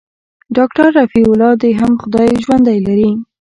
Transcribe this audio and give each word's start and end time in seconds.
ډاکتر 0.57 0.87
رفيع 0.99 1.25
الله 1.31 1.51
دې 1.61 1.71
هم 1.79 1.91
خداى 2.01 2.29
ژوندى 2.43 2.77
لري. 2.87 3.11